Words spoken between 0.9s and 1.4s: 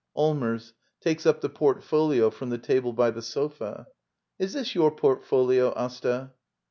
[Takes